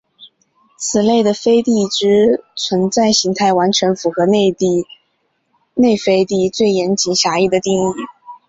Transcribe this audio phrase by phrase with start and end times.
[0.79, 4.51] 此类的飞地之存在型态完全符合内
[6.03, 7.93] 飞地最严谨狭义的定义。